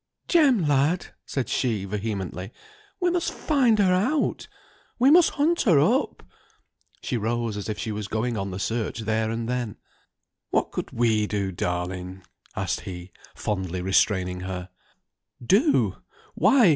[0.27, 2.51] "Jem, lad!" said she, vehemently,
[2.99, 4.47] "we must find her out,
[4.97, 6.23] we must hunt her up!"
[7.03, 9.75] She rose as if she was going on the search there and then.
[10.49, 12.23] "What could we do, darling?"
[12.55, 14.69] asked he, fondly restraining her.
[15.39, 15.97] "Do!